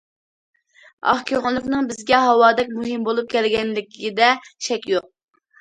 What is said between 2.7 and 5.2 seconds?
مۇھىم بولۇپ كەلگەنلىكىدە شەك يوق.